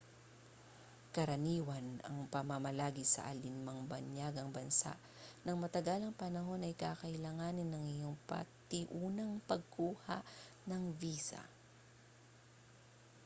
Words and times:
karaniwan 1.15 1.85
ang 2.07 2.17
pamamalagi 2.33 3.05
sa 3.13 3.21
alin 3.31 3.53
mang 3.65 3.81
banyagang 3.93 4.49
bansa 4.57 4.93
nang 5.45 5.57
matagalang 5.63 6.09
panahon 6.21 6.61
ay 6.65 6.73
kakailanganin 6.83 7.69
ang 7.71 7.85
iyong 7.95 8.17
patiunang 8.29 9.33
pagkuha 9.49 10.17
ng 10.69 10.83
visa 11.01 11.43